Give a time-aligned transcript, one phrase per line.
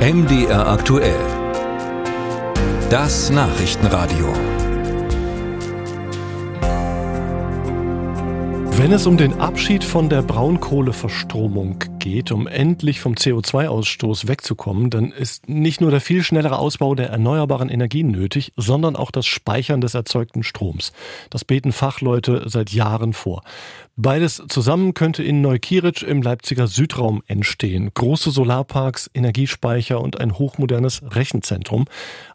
[0.00, 1.20] MDR aktuell.
[2.88, 4.32] Das Nachrichtenradio.
[8.78, 15.12] Wenn es um den Abschied von der Braunkohleverstromung geht, um endlich vom CO2-Ausstoß wegzukommen, dann
[15.12, 19.80] ist nicht nur der viel schnellere Ausbau der erneuerbaren Energien nötig, sondern auch das Speichern
[19.80, 20.92] des erzeugten Stroms.
[21.30, 23.42] Das beten Fachleute seit Jahren vor.
[23.96, 27.90] Beides zusammen könnte in Neukirich im Leipziger Südraum entstehen.
[27.92, 31.84] Große Solarparks, Energiespeicher und ein hochmodernes Rechenzentrum.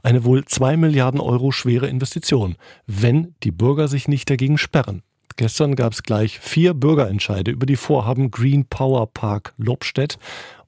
[0.03, 2.55] Eine wohl zwei Milliarden Euro schwere Investition,
[2.85, 5.01] wenn die Bürger sich nicht dagegen sperren.
[5.37, 10.17] Gestern gab es gleich vier Bürgerentscheide über die Vorhaben Green Power Park Lobstedt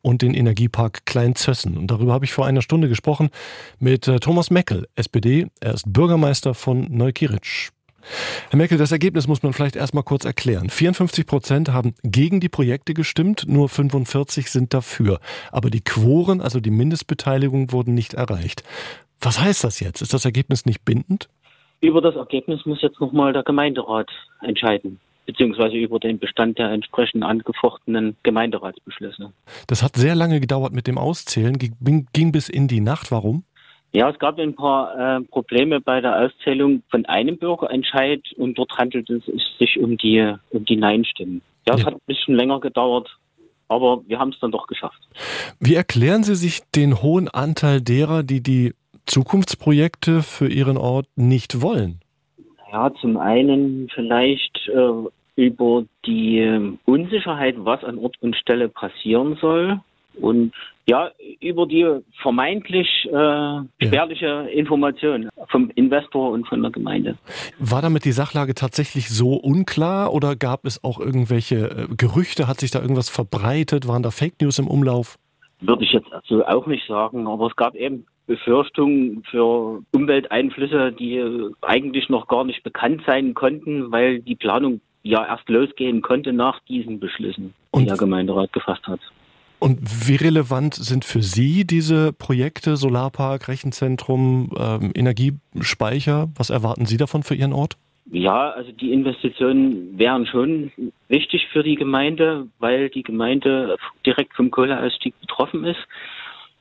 [0.02, 1.77] und den Energiepark Kleinzössen.
[1.77, 3.29] Und darüber habe ich vor einer Stunde gesprochen
[3.79, 5.48] mit äh, Thomas Meckel, SPD.
[5.59, 7.71] Er ist Bürgermeister von Neukirich.
[8.49, 10.70] Herr Meckel, das Ergebnis muss man vielleicht erstmal kurz erklären.
[10.70, 15.20] 54 Prozent haben gegen die Projekte gestimmt, nur 45 sind dafür.
[15.51, 18.63] Aber die Quoren, also die Mindestbeteiligung, wurden nicht erreicht.
[19.20, 20.01] Was heißt das jetzt?
[20.01, 21.27] Ist das Ergebnis nicht bindend?
[21.81, 24.09] Über das Ergebnis muss jetzt nochmal der Gemeinderat
[24.41, 29.31] entscheiden, beziehungsweise über den Bestand der entsprechend angefochtenen Gemeinderatsbeschlüsse.
[29.67, 33.11] Das hat sehr lange gedauert mit dem Auszählen, ging, ging bis in die Nacht.
[33.11, 33.43] Warum?
[33.93, 38.77] Ja, es gab ein paar äh, Probleme bei der Auszählung von einem Bürgerentscheid und dort
[38.77, 39.23] handelt es
[39.59, 41.41] sich um die, um die Nein-Stimmen.
[41.67, 41.87] Ja, es ja.
[41.87, 43.09] hat ein bisschen länger gedauert,
[43.67, 44.99] aber wir haben es dann doch geschafft.
[45.59, 48.73] Wie erklären Sie sich den hohen Anteil derer, die die
[49.08, 52.00] Zukunftsprojekte für Ihren Ort nicht wollen?
[52.72, 59.38] Ja, zum einen vielleicht äh, über die äh, Unsicherheit, was an Ort und Stelle passieren
[59.40, 59.80] soll.
[60.20, 60.54] Und
[60.90, 61.85] ja, über die
[62.22, 64.41] vermeintlich äh, spärliche ja.
[64.44, 67.18] Information vom Investor und von der Gemeinde.
[67.59, 72.47] War damit die Sachlage tatsächlich so unklar oder gab es auch irgendwelche äh, Gerüchte?
[72.47, 73.88] Hat sich da irgendwas verbreitet?
[73.88, 75.18] Waren da Fake News im Umlauf?
[75.59, 81.23] Würde ich jetzt also auch nicht sagen, aber es gab eben Befürchtungen für Umwelteinflüsse, die
[81.61, 86.59] eigentlich noch gar nicht bekannt sein konnten, weil die Planung ja erst losgehen konnte nach
[86.67, 88.99] diesen Beschlüssen, die Und der Gemeinderat gefasst hat.
[89.59, 96.29] Und wie relevant sind für Sie diese Projekte, Solarpark, Rechenzentrum, ähm, Energiespeicher?
[96.35, 97.77] Was erwarten Sie davon für Ihren Ort?
[98.11, 100.71] Ja, also die Investitionen wären schon
[101.09, 105.79] wichtig für die Gemeinde, weil die Gemeinde direkt vom Kohleausstieg betroffen ist.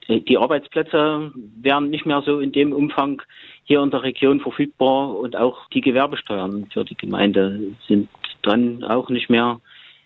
[0.09, 3.23] Die Arbeitsplätze wären nicht mehr so in dem Umfang
[3.65, 8.09] hier in der Region verfügbar und auch die Gewerbesteuern für die Gemeinde sind
[8.43, 9.61] dann auch nicht mehr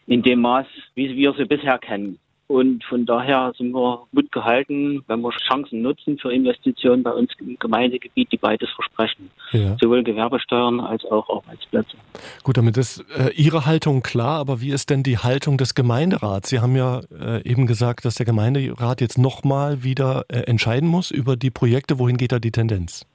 [0.07, 2.19] in dem Maß, wie wir sie bisher kennen.
[2.51, 7.31] Und von daher sind wir gut gehalten, wenn wir Chancen nutzen für Investitionen bei uns
[7.39, 9.31] im Gemeindegebiet, die beides versprechen.
[9.53, 9.77] Ja.
[9.81, 11.97] Sowohl Gewerbesteuern als auch Arbeitsplätze.
[12.43, 16.49] Gut, damit ist äh, Ihre Haltung klar, aber wie ist denn die Haltung des Gemeinderats?
[16.49, 21.13] Sie haben ja äh, eben gesagt, dass der Gemeinderat jetzt nochmal wieder äh, entscheiden muss
[21.13, 22.01] über die Projekte.
[22.01, 23.07] Wohin geht da die Tendenz?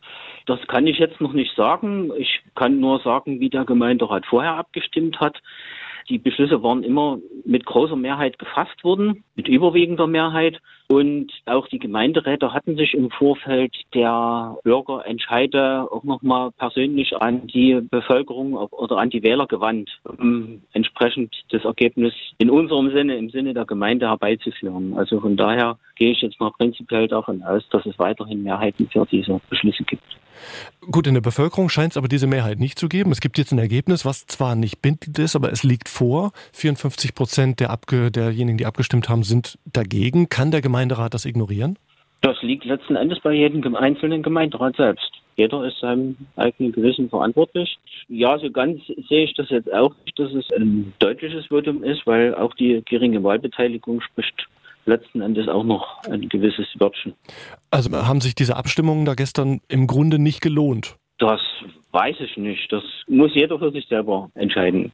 [0.46, 2.10] Das kann ich jetzt noch nicht sagen.
[2.18, 5.42] Ich kann nur sagen, wie der Gemeinderat vorher abgestimmt hat.
[6.10, 10.60] Die Beschlüsse waren immer mit großer Mehrheit gefasst worden, mit überwiegender Mehrheit.
[10.88, 17.82] Und auch die Gemeinderäte hatten sich im Vorfeld der Bürgerentscheide auch nochmal persönlich an die
[17.82, 23.56] Bevölkerung oder an die Wähler gewandt, um entsprechend das Ergebnis in unserem Sinne, im Sinne
[23.56, 24.94] der Gemeinde herbeizuführen.
[24.96, 29.08] Also von daher gehe ich jetzt mal prinzipiell davon aus, dass es weiterhin Mehrheiten für
[29.10, 30.04] diese Beschlüsse gibt.
[30.92, 33.12] Gut, in der Bevölkerung scheint es aber diese Mehrheit nicht zu geben.
[33.12, 36.32] Es gibt jetzt ein Ergebnis, was zwar nicht bindend ist, aber es liegt vor.
[36.54, 40.30] 54 Prozent der Abge derjenigen, die abgestimmt haben, sind dagegen.
[40.30, 41.78] Kann der Gemeinderat das ignorieren?
[42.22, 45.12] Das liegt letzten Endes bei jedem einzelnen Gemeinderat selbst.
[45.36, 47.78] Jeder ist seinem eigenen Gewissen verantwortlich.
[48.08, 52.08] Ja, so ganz sehe ich das jetzt auch nicht, dass es ein deutliches Votum ist,
[52.08, 54.48] weil auch die geringe Wahlbeteiligung spricht
[54.86, 57.14] letzten Endes auch noch ein gewisses Wörtchen.
[57.72, 60.96] Also haben sich diese Abstimmungen da gestern im Grunde nicht gelohnt?
[61.18, 61.40] Das
[61.92, 62.72] weiß ich nicht.
[62.72, 64.92] Das muss jeder für sich selber entscheiden.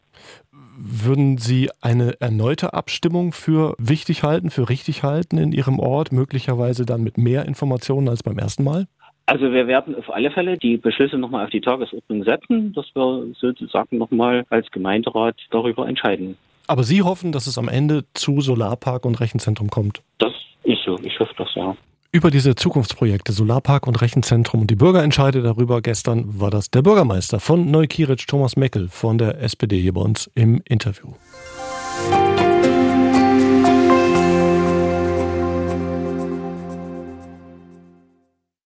[0.77, 6.85] Würden Sie eine erneute Abstimmung für wichtig halten, für richtig halten in Ihrem Ort, möglicherweise
[6.85, 8.87] dann mit mehr Informationen als beim ersten Mal?
[9.25, 13.27] Also wir werden auf alle Fälle die Beschlüsse nochmal auf die Tagesordnung setzen, dass wir
[13.39, 16.37] sozusagen nochmal als Gemeinderat darüber entscheiden.
[16.71, 20.03] Aber Sie hoffen, dass es am Ende zu Solarpark und Rechenzentrum kommt?
[20.19, 20.31] Das
[20.63, 20.97] ist so.
[21.03, 21.75] Ich hoffe das, ja.
[22.13, 27.41] Über diese Zukunftsprojekte Solarpark und Rechenzentrum und die Bürgerentscheide darüber gestern war das der Bürgermeister
[27.41, 31.09] von Neukirich, Thomas Meckel von der SPD hier bei uns im Interview.